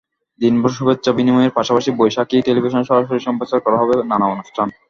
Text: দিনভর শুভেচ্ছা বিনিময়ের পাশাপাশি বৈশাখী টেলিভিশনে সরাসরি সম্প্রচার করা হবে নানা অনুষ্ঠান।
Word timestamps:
দিনভর 0.41 0.71
শুভেচ্ছা 0.77 1.11
বিনিময়ের 1.17 1.55
পাশাপাশি 1.57 1.89
বৈশাখী 1.99 2.37
টেলিভিশনে 2.41 2.89
সরাসরি 2.89 3.19
সম্প্রচার 3.27 3.59
করা 3.65 3.77
হবে 3.81 3.93
নানা 4.11 4.25
অনুষ্ঠান। 4.27 4.67